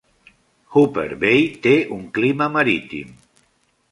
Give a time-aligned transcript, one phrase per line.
[0.75, 3.15] Hooper Bay té un clima marítim.